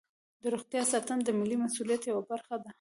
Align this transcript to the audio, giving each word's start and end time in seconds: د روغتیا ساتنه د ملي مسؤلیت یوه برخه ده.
د 0.41 0.43
روغتیا 0.53 0.81
ساتنه 0.91 1.21
د 1.25 1.29
ملي 1.39 1.57
مسؤلیت 1.63 2.01
یوه 2.09 2.23
برخه 2.31 2.55
ده. 2.63 2.69